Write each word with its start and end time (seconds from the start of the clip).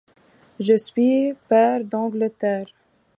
Je 0.59 0.75
suis 0.75 1.35
pair 1.47 1.83
d’Angleterre. 1.85 2.65